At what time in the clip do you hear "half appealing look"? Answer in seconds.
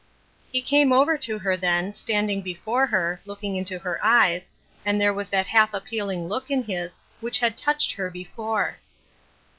5.45-6.49